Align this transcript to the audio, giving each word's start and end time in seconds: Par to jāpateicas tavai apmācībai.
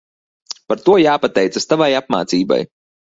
Par 0.71 0.79
to 0.87 0.95
jāpateicas 1.01 1.69
tavai 1.73 1.91
apmācībai. 1.99 2.59